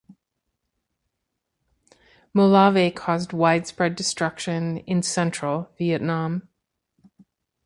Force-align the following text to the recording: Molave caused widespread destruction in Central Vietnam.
Molave 2.33 2.95
caused 2.95 3.33
widespread 3.33 3.95
destruction 3.95 4.77
in 4.77 5.03
Central 5.03 5.69
Vietnam. 5.77 6.49